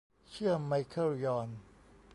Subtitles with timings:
[0.31, 1.49] เชื่อ ไมเคิล ยอน